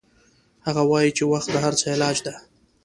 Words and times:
هغه 0.65 0.81
وایي 0.91 1.11
چې 1.17 1.23
وخت 1.31 1.47
د 1.51 1.55
هر 1.65 1.73
څه 1.79 1.85
علاج 1.93 2.17
ده 2.25 2.33